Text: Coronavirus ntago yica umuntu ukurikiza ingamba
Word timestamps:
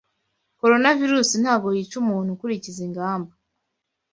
Coronavirus 0.59 1.29
ntago 1.41 1.67
yica 1.77 1.95
umuntu 2.03 2.29
ukurikiza 2.31 2.81
ingamba 2.87 3.31